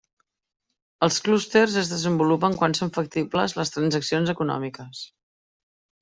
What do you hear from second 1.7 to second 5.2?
es desenvolupen quan són factibles les transaccions econòmiques.